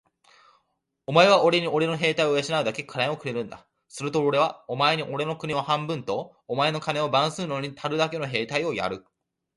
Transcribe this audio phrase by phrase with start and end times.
[1.05, 3.67] お前はおれにおれの兵隊を養うだけ金をくれるんだ。
[3.87, 9.05] するとおれはお前におれの国を半分と、お前の金を番するのにたるだけの兵隊をやる。